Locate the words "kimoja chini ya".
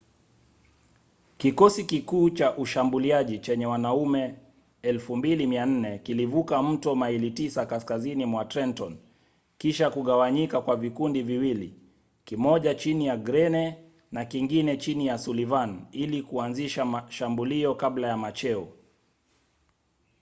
12.25-13.17